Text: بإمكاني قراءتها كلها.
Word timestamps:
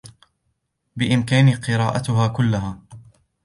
بإمكاني 0.95 1.53
قراءتها 1.55 2.27
كلها. 2.27 2.77